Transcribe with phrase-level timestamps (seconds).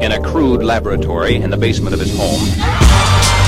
[0.00, 3.39] in a crude laboratory in the basement of his home.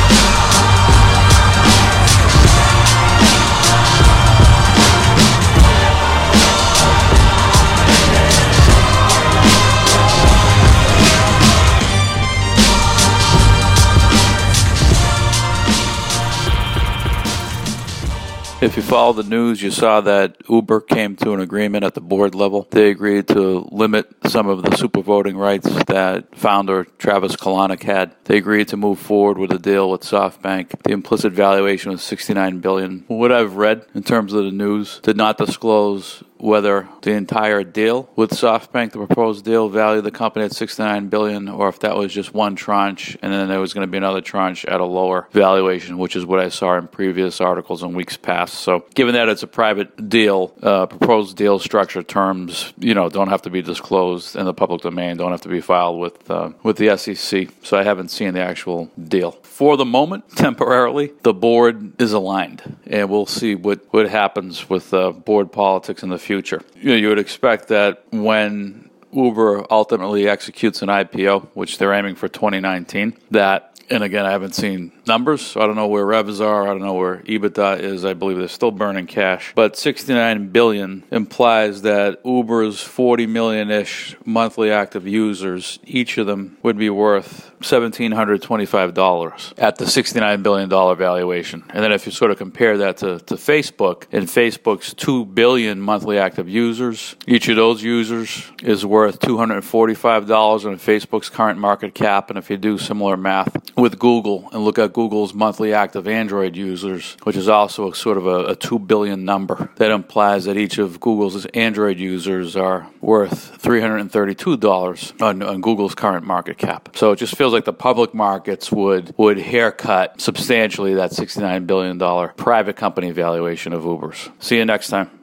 [18.62, 22.00] If you follow the news, you saw that Uber came to an agreement at the
[22.00, 22.69] board level.
[22.70, 28.14] They agreed to limit some of the super voting rights that founder Travis Kalanick had.
[28.27, 30.80] They agreed to move forward with a deal with SoftBank.
[30.84, 33.05] The implicit valuation was 69 billion.
[33.09, 38.10] What I've read in terms of the news did not disclose whether the entire deal
[38.16, 42.12] with SoftBank, the proposed deal, valued the company at 69 billion, or if that was
[42.12, 45.28] just one tranche, and then there was going to be another tranche at a lower
[45.30, 48.55] valuation, which is what I saw in previous articles in weeks past.
[48.55, 53.28] So, given that it's a private deal, uh, proposed deal structure terms, you know, don't
[53.28, 56.50] have to be disclosed in the public domain, don't have to be filed with uh,
[56.64, 57.48] with the SEC.
[57.62, 59.31] So, I haven't seen the actual deal.
[59.31, 64.92] For the moment, temporarily, the board is aligned, and we'll see what what happens with
[64.92, 66.62] uh, board politics in the future future.
[66.77, 72.14] You, know, you would expect that when Uber ultimately executes an IPO, which they're aiming
[72.14, 76.41] for 2019, that and again, I haven't seen numbers, so I don't know where revs
[76.41, 76.62] are.
[76.62, 78.06] I don't know where EBITDA is.
[78.06, 84.70] I believe they're still burning cash, but 69 billion implies that Uber's 40 million-ish monthly
[84.70, 91.62] active users, each of them would be worth $1,725 at the $69 billion valuation.
[91.70, 95.80] And then if you sort of compare that to, to Facebook, and Facebook's 2 billion
[95.80, 102.31] monthly active users, each of those users is worth $245 on Facebook's current market cap.
[102.31, 106.55] And if you do similar math with Google and look at Google's monthly active Android
[106.55, 110.56] users, which is also a sort of a, a 2 billion number, that implies that
[110.56, 116.91] each of Google's Android users are worth $332 on, on Google's current market cap.
[116.94, 121.99] So it just feels like the public markets would would haircut substantially that $69 billion
[122.37, 124.31] private company valuation of Uber's.
[124.38, 125.19] See you next time.